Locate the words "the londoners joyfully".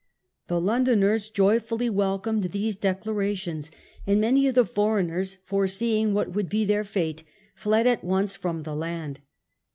0.47-1.87